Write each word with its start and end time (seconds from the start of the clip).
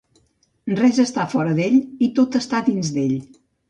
Res 0.79 1.03
està 1.05 1.27
fora 1.35 1.53
d'Ell 1.61 1.79
i 2.09 2.11
tot 2.19 2.43
està 2.43 2.67
dins 2.75 2.95
d'Ell. 2.99 3.19